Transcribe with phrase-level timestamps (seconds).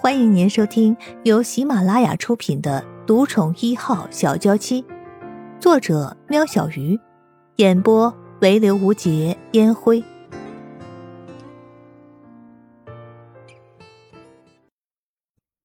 [0.00, 4.80] 欢迎您收听由喜马拉雅出品的《独宠一号小娇妻》，
[5.60, 6.96] 作者：喵小鱼，
[7.56, 10.04] 演播：唯刘无节烟灰。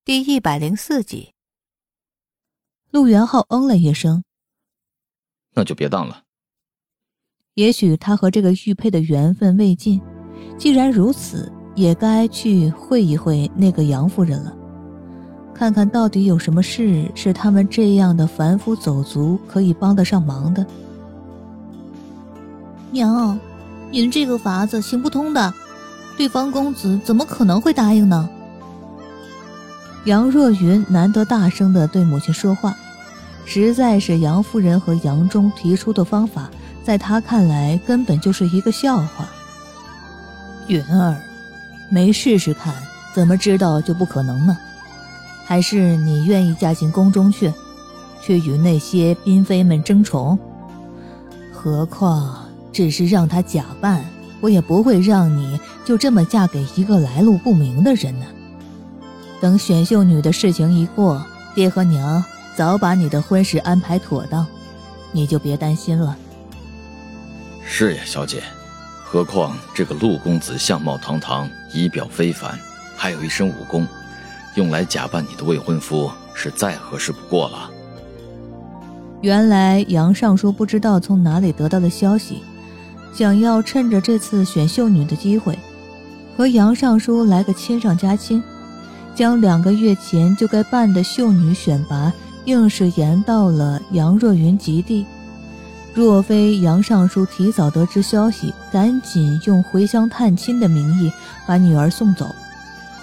[0.03, 1.35] 第一百零四集，
[2.89, 4.23] 陆元浩嗯了一声
[5.53, 6.23] ：“那就别当了。
[7.53, 10.01] 也许他和这个玉佩的缘分未尽，
[10.57, 14.53] 既然如此。”也该去会一会那个杨夫人了，
[15.53, 20.65] 看看到底有什么事是他们这样的凡夫走卒可以帮得上忙的。
[22.91, 23.39] 娘，
[23.89, 25.53] 您这个法子行不通的，
[26.15, 28.29] 对方公子怎么可能会答应呢？
[30.05, 32.75] 杨若云难得大声的对母亲说话，
[33.45, 36.51] 实在是杨夫人和杨忠提出的方法，
[36.83, 39.27] 在她看来根本就是一个笑话。
[40.67, 41.17] 云儿。
[41.89, 42.73] 没试试看，
[43.13, 44.57] 怎么知道就不可能呢？
[45.45, 47.53] 还是你愿意嫁进宫中去，
[48.21, 50.39] 去与那些嫔妃们争宠？
[51.51, 54.03] 何况只是让他假扮，
[54.41, 58.25] 我也不会让你就这么嫁给一个来路不明的人呢。
[59.41, 61.21] 等选秀女的事情一过，
[61.53, 62.23] 爹和娘
[62.55, 64.47] 早把你的婚事安排妥当，
[65.11, 66.17] 你就别担心了。
[67.65, 68.41] 是呀，小姐。
[69.13, 72.57] 何况这个陆公子相貌堂堂，仪表非凡，
[72.97, 73.87] 还有一身武功，
[74.55, 77.69] 用来假扮你的未婚夫是再合适不过了。
[79.21, 82.41] 原来杨尚书不知道从哪里得到的消息，
[83.13, 85.59] 想要趁着这次选秀女的机会，
[86.35, 88.41] 和杨尚书来个亲上加亲，
[89.13, 92.11] 将两个月前就该办的秀女选拔，
[92.45, 95.05] 硬是延到了杨若云及第。
[95.93, 101.11] 若非杨尚书提早得知消息，赶紧用回乡探亲的名义
[101.45, 102.33] 把女儿送走，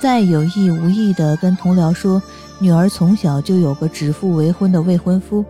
[0.01, 2.21] 再有意无意地跟同僚说
[2.59, 5.45] 女儿从小就有个指腹为婚的未婚夫，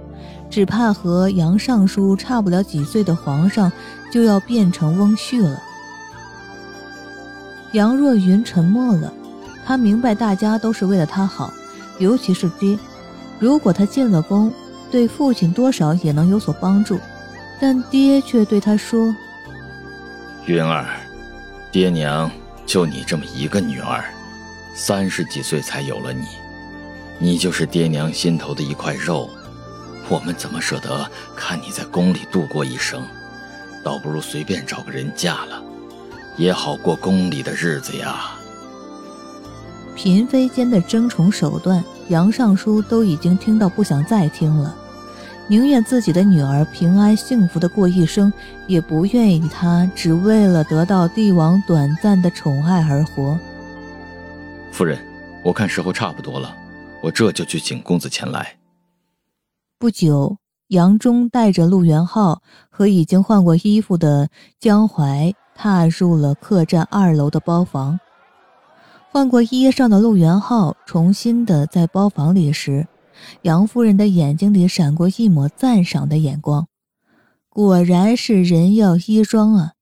[0.51, 3.73] 只怕和杨尚书差不了几岁的皇上
[4.13, 5.59] 就要变成翁婿了。
[7.73, 9.11] 杨若云沉默了，
[9.65, 11.51] 他明白大家都是为了他好，
[11.99, 12.79] 尤其是爹，
[13.39, 14.53] 如果他进了宫，
[14.91, 16.99] 对父亲多少也能有所帮助。
[17.61, 19.15] 但爹却对他说
[20.47, 20.87] ：“云儿，
[21.71, 22.31] 爹娘
[22.65, 24.03] 就你这么一个女儿，
[24.75, 26.25] 三十几岁才有了你，
[27.19, 29.29] 你就是爹娘心头的一块肉，
[30.09, 31.07] 我们怎么舍得
[31.37, 33.03] 看你在宫里度过一生？
[33.85, 35.63] 倒不如随便找个人嫁了，
[36.37, 38.31] 也好过宫里的日子呀。”
[39.95, 44.75] 嫔妃间的争宠手段，杨尚书都已经听到不想再听了。
[45.51, 48.33] 宁愿自己的女儿平安幸福的过一生，
[48.69, 53.37] 也不愿意她只为了得到帝王短暂的宠爱而活。
[54.71, 54.97] 夫人，
[55.45, 56.55] 我看时候差不多了，
[57.03, 58.59] 我这就去请公子前来。
[59.77, 60.37] 不久，
[60.69, 64.29] 杨忠带着陆元浩和已经换过衣服的
[64.61, 67.99] 江淮踏入了客栈二楼的包房。
[69.11, 72.87] 换过衣裳的陆元浩重新的在包房里时。
[73.43, 76.69] 杨夫人的眼睛里闪过一抹赞赏的眼光，
[77.49, 79.75] 果然是人要衣装啊！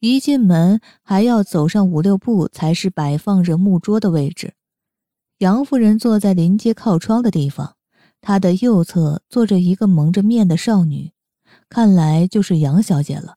[0.00, 4.54] 一进门还要走上五六步才是摆放着木桌的位置。
[5.38, 7.76] 杨夫人坐在临街靠窗的地方，
[8.20, 11.12] 她的右侧坐着一个蒙着面的少女，
[11.68, 13.36] 看来就是杨小姐了。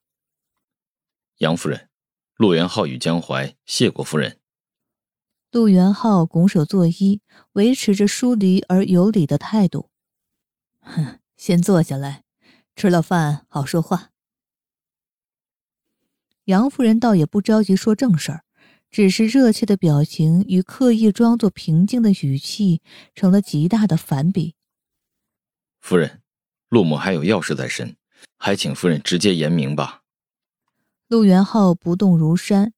[1.38, 1.90] 杨夫人，
[2.36, 4.38] 陆元浩与江淮谢过夫人。
[5.57, 7.19] 陆元浩拱手作揖，
[7.53, 9.90] 维持着疏离而有礼的态度。
[10.81, 12.22] 哼，先坐下来，
[12.75, 14.12] 吃了饭好说话。
[16.45, 18.44] 杨夫人倒也不着急说正事儿，
[18.91, 22.84] 只是热切的表情与刻意装作平静的语气
[23.16, 24.53] 成了极大的反比。
[25.81, 26.22] 夫人，
[26.69, 27.95] 陆母还有要事在身，
[28.38, 30.03] 还请夫人直接言明吧。
[31.07, 32.74] 陆元浩不动如山。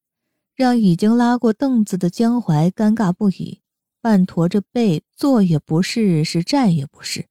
[0.60, 3.62] 让已经拉过凳子的江淮尴尬不已，
[4.02, 7.28] 半驼着背，坐也不是，是站也不是。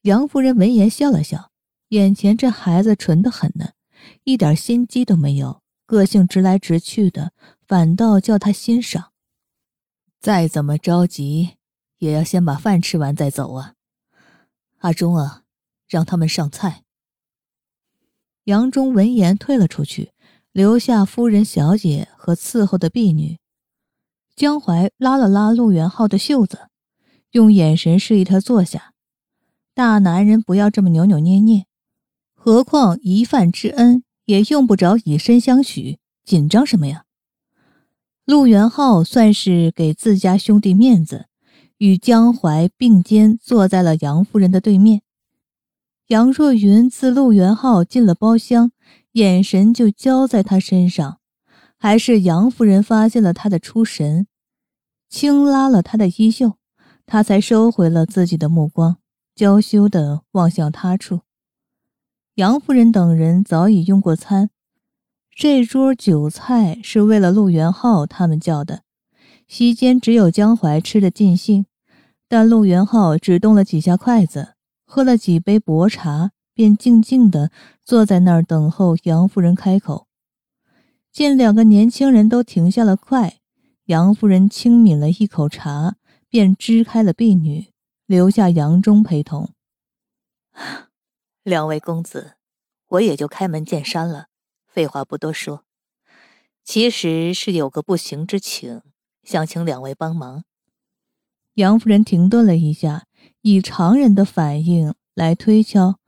[0.00, 1.50] 杨夫人闻言笑了笑，
[1.88, 3.72] 眼前这孩子纯得很呢，
[4.24, 7.34] 一点心机都没有，个性直来直去的，
[7.66, 9.12] 反倒叫他欣赏。
[10.18, 11.58] 再怎么着急，
[11.98, 13.74] 也要先把饭吃完再走啊。
[14.78, 15.42] 阿忠啊，
[15.86, 16.84] 让他们上菜。
[18.44, 20.12] 杨忠闻言退了出去。
[20.58, 23.38] 留下夫人、小姐和伺候的婢女。
[24.34, 26.66] 江淮拉了拉陆元浩的袖子，
[27.30, 28.92] 用眼神示意他坐下。
[29.72, 31.66] 大男人不要这么扭扭捏捏，
[32.34, 37.04] 何况一饭之恩也用不着以身相许，紧张什么呀？
[38.24, 41.26] 陆元浩算是给自家兄弟面子，
[41.76, 45.02] 与江淮并肩坐在了杨夫人的对面。
[46.08, 48.72] 杨若云自陆元浩进了包厢，
[49.18, 51.18] 眼神就交在他身上，
[51.76, 54.28] 还是杨夫人发现了他的出神，
[55.08, 56.56] 轻拉了他的衣袖，
[57.04, 58.98] 他才收回了自己的目光，
[59.34, 61.22] 娇羞地望向他处。
[62.36, 64.50] 杨夫人等人早已用过餐。
[65.34, 68.82] 这桌酒菜是为了陆元浩他们叫的，
[69.48, 71.66] 席间只有江淮吃得尽兴，
[72.28, 74.54] 但陆元浩只动了几下筷子，
[74.86, 77.52] 喝了几杯薄茶，便静静地
[77.84, 80.08] 坐在那儿等候杨夫人开口。
[81.12, 83.38] 见两个年轻人都停下了筷，
[83.84, 85.94] 杨夫人轻抿了一口茶，
[86.28, 87.68] 便支开了婢女，
[88.06, 89.50] 留下杨忠陪同。
[91.44, 92.32] 两位公子，
[92.88, 94.26] 我也就开门见山了。
[94.66, 95.62] 废话不多说，
[96.64, 98.82] 其实是有个不行之请，
[99.22, 100.42] 想请两位帮忙。
[101.54, 103.06] 杨夫人停顿了一下，
[103.42, 106.00] 以常人的反应来推敲，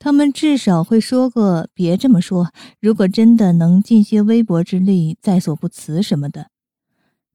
[0.00, 2.52] 他们至少会说个“别这么说”。
[2.80, 6.50] 如果真的能尽些微薄之力，在所不辞什么的。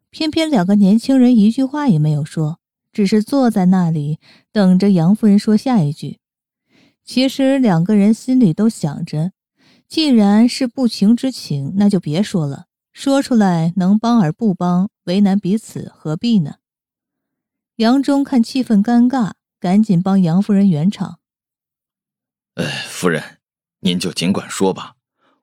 [0.10, 2.58] 偏偏两个年轻人一句话也没有说，
[2.92, 4.18] 只是坐在那里
[4.52, 6.18] 等着杨夫人说下一句。
[7.04, 9.32] 其实两个人心里都想着。
[9.88, 12.66] 既然是不情之请，那就别说了。
[12.92, 16.56] 说出来能帮而不帮，为难彼此，何必呢？
[17.76, 21.20] 杨忠看气氛尴尬，赶紧帮杨夫人圆场。
[22.56, 23.40] 哎，夫人，
[23.81, 24.96] 您就尽管说吧。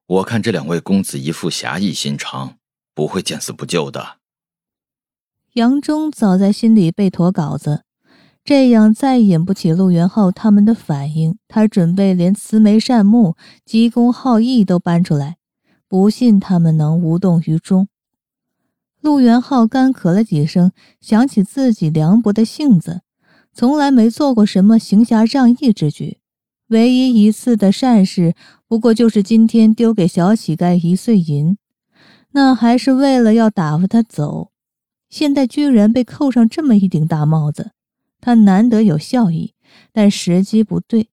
[0.06, 2.56] 我看这两位公子一副侠义心肠，
[2.94, 4.16] 不会见死不救的。
[5.52, 7.84] 杨忠早在心里背妥稿子。
[8.42, 15.36] 这样再引不起陆元浩他们的反应，他准备连慈眉善目、急公好义都搬出来，
[15.86, 17.88] 不信他们能无动于衷。
[19.02, 23.02] 陆元浩干咳了几声，想起自己凉薄的性子，
[23.52, 26.18] 从来没做过什么行侠仗义之举，
[26.72, 28.34] 唯一一次的善事，
[28.66, 31.58] 不过就是今天丢给小乞丐一碎银，
[32.30, 34.50] 那还是为了要打发他走，
[35.10, 37.72] 现在居然被扣上这么一顶大帽子。
[38.22, 39.52] 他难得有笑意，
[39.92, 41.08] 但时机不对，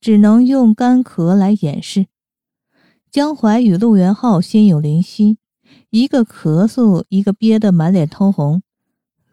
[0.00, 2.06] 只能用干咳来掩饰。
[3.12, 5.38] 江淮与陆元浩心有灵犀，
[5.90, 8.62] 一个咳嗽，一个憋得满脸通红，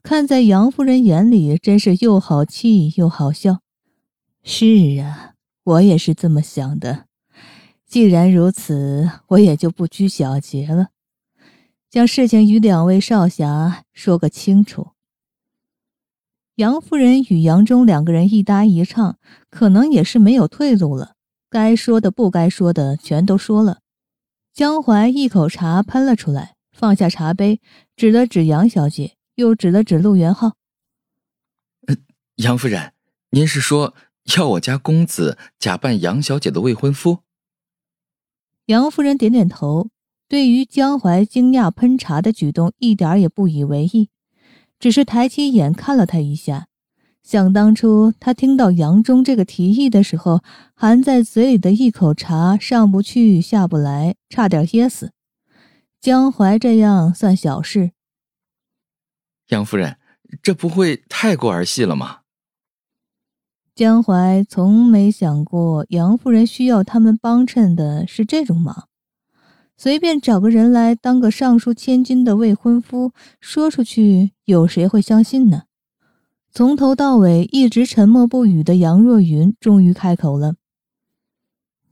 [0.03, 3.61] 看在杨夫人眼里，真是又好气又好笑。
[4.43, 4.65] 是
[4.99, 5.30] 啊，
[5.63, 7.05] 我也是这么想的。
[7.85, 10.89] 既然如此，我也就不拘小节了，
[11.89, 14.91] 将事情与两位少侠说个清楚。
[16.55, 19.17] 杨夫人与杨忠两个人一搭一唱，
[19.49, 21.15] 可能也是没有退路了。
[21.49, 23.79] 该说的、不该说的，全都说了。
[24.53, 27.59] 江淮一口茶喷了出来，放下茶杯，
[27.95, 30.53] 指了指杨小姐，又指了指陆元浩
[32.37, 32.93] ：“杨夫人，
[33.31, 33.93] 您是说
[34.37, 37.19] 要我家公子假扮杨小姐的未婚夫？”
[38.67, 39.89] 杨夫人点点头，
[40.29, 44.09] 对于江淮惊讶喷茶的举动，一点也不以为意。
[44.79, 46.67] 只是抬起眼看了他一下，
[47.21, 50.41] 想当初他听到杨忠这个提议的时候，
[50.73, 55.11] 含在嘴里的一口茶上不去下不来，差点噎死。
[55.99, 57.91] 江淮这样算小事。
[59.49, 59.97] 杨夫人，
[60.41, 62.20] 这不会太过儿戏了吗？
[63.73, 68.87] 江淮从没想过杨夫人需要他们帮衬的是这种忙。
[69.77, 75.63] 随便找个人来当个上书千金的未婚夫，说出去有谁会相信呢？
[76.51, 80.55] 从头到尾一直沉默不语的杨若云终于开口了：“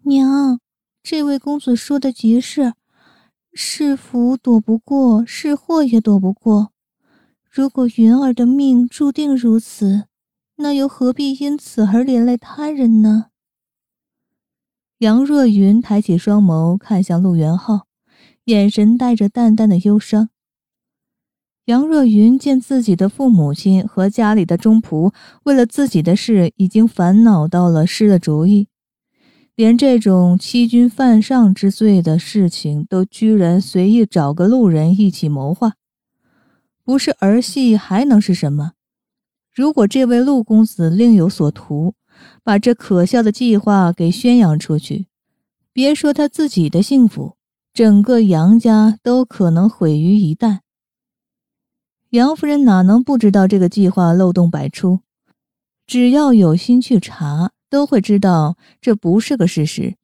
[0.04, 0.60] 娘，
[1.02, 2.74] 这位公子说的极是，
[3.54, 6.74] 是福躲不过，是祸也躲不过。
[7.50, 10.09] 如果云儿的命注定如此，
[10.60, 13.28] 那又何必因此而连累他人呢？”
[15.00, 17.88] 杨若云抬起双眸看向陆元浩，
[18.46, 20.30] 眼神带着淡淡的忧伤。
[21.66, 25.14] 杨若云见自己的父母亲和家里的中仆
[25.44, 28.68] 为了自己的事已经烦恼到了失了主意，
[29.56, 35.74] 连这种欺君犯上之罪的事情都居然随意找个路人一起谋划，
[36.84, 38.72] 不是儿戏还能是什么？
[39.54, 41.96] 如果这位陆公子另有所图，
[42.44, 45.08] 把这可笑的计划给宣扬出去，
[45.74, 47.36] 别说他自己的幸福，
[47.74, 50.60] 整个杨家都可能毁于一旦。
[52.12, 55.00] 杨夫人哪能不知道这个计划漏洞百出？
[55.86, 59.96] 只要有心去查，都会知道这不是个事实。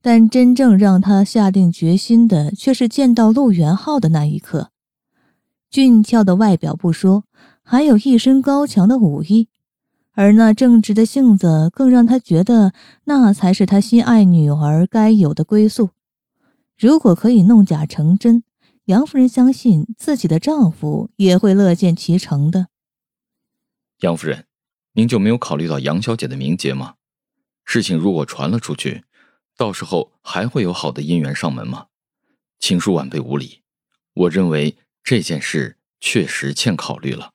[0.00, 4.70] 但真正让他下定决心的，却是见到陆元浩的那一刻。
[5.70, 7.24] 俊俏的外表不说，
[7.62, 9.48] 还有一身高强的武艺，
[10.12, 12.72] 而那正直的性子更让他觉得
[13.04, 15.90] 那才是他心爱女儿该有的归宿。
[16.76, 18.44] 如果可以弄假成真，
[18.86, 22.68] 杨夫人相信自己的丈夫也会乐见其成的。
[24.00, 24.46] 杨夫人，
[24.92, 26.94] 您就没有考虑到杨小姐的名节吗？
[27.64, 29.04] 事情如果传了出去，
[29.56, 31.86] 到时候还会有好的姻缘上门吗？
[32.58, 33.62] 请恕晚辈无礼，
[34.14, 34.76] 我认为。
[35.04, 37.31] 这件事确实欠考虑了。